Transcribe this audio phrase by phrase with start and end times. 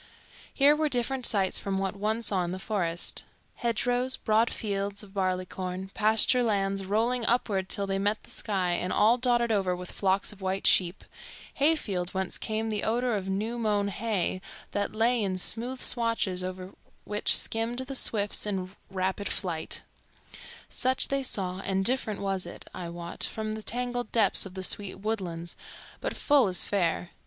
[0.51, 3.23] Here were different sights from what one saw in the forest;
[3.57, 8.71] hedgerows, broad fields of barley corn, pasture lands rolling upward till they met the sky
[8.71, 11.03] and all dotted over with flocks of white sheep,
[11.53, 14.41] hayfields whence came the odor of new mown hay
[14.71, 16.71] that lay in smooth swathes over
[17.03, 19.83] which skimmed the swifts in rapid flight;
[20.67, 24.63] such they saw, and different was it, I wot, from the tangled depths of the
[24.63, 25.55] sweet woodlands,
[25.99, 27.11] but full as fair.